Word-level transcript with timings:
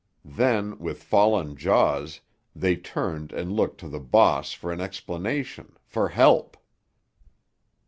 Then, 0.25 0.79
with 0.79 1.03
fallen 1.03 1.55
jaws, 1.55 2.21
they 2.55 2.75
turned 2.75 3.31
and 3.31 3.51
looked 3.51 3.79
to 3.81 3.87
the 3.87 3.99
"bahss" 3.99 4.51
for 4.51 4.71
an 4.71 4.81
explanation, 4.81 5.77
for 5.85 6.09
help. 6.09 6.57